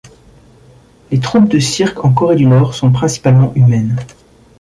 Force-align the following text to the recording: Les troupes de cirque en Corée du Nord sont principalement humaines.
Les 1.11 1.19
troupes 1.19 1.47
de 1.47 1.59
cirque 1.59 2.03
en 2.03 2.11
Corée 2.11 2.35
du 2.35 2.47
Nord 2.47 2.73
sont 2.73 2.91
principalement 2.91 3.53
humaines. 3.53 3.97